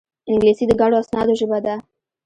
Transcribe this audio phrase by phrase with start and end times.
[0.31, 1.75] انګلیسي د ګڼو اسنادو ژبه ده